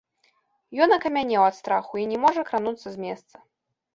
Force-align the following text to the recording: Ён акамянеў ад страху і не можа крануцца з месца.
Ён 0.85 0.89
акамянеў 0.95 1.41
ад 1.49 1.55
страху 1.59 1.95
і 2.03 2.07
не 2.13 2.17
можа 2.23 2.41
крануцца 2.49 2.87
з 2.95 3.03
месца. 3.05 3.35